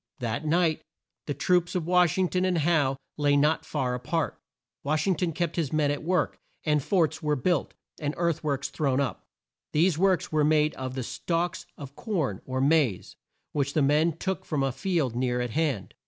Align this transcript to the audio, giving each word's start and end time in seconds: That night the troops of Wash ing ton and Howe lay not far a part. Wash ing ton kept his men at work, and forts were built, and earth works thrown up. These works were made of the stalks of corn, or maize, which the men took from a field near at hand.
That 0.17 0.43
night 0.47 0.81
the 1.27 1.35
troops 1.35 1.75
of 1.75 1.85
Wash 1.85 2.17
ing 2.17 2.27
ton 2.27 2.43
and 2.43 2.57
Howe 2.57 2.97
lay 3.17 3.37
not 3.37 3.67
far 3.67 3.93
a 3.93 3.99
part. 3.99 4.41
Wash 4.83 5.05
ing 5.05 5.13
ton 5.15 5.31
kept 5.31 5.57
his 5.57 5.71
men 5.71 5.91
at 5.91 6.01
work, 6.03 6.39
and 6.63 6.81
forts 6.83 7.21
were 7.21 7.35
built, 7.35 7.75
and 7.99 8.15
earth 8.17 8.43
works 8.43 8.69
thrown 8.69 8.99
up. 8.99 9.27
These 9.73 9.99
works 9.99 10.31
were 10.31 10.43
made 10.43 10.73
of 10.73 10.95
the 10.95 11.03
stalks 11.03 11.67
of 11.77 11.95
corn, 11.95 12.41
or 12.47 12.59
maize, 12.59 13.15
which 13.51 13.73
the 13.73 13.83
men 13.83 14.17
took 14.17 14.43
from 14.43 14.63
a 14.63 14.71
field 14.71 15.15
near 15.15 15.39
at 15.39 15.51
hand. 15.51 15.93